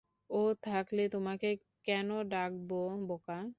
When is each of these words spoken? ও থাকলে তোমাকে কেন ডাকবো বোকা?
ও 0.29 0.41
থাকলে 0.63 1.03
তোমাকে 1.09 1.49
কেন 1.85 2.09
ডাকবো 2.29 2.75
বোকা? 3.07 3.41